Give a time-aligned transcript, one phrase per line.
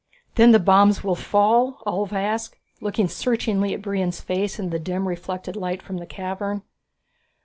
[0.33, 5.07] "Then the bombs will fall?" Ulv asked, looking searchingly at Brion's face in the dim
[5.07, 6.63] reflected light from the cavern.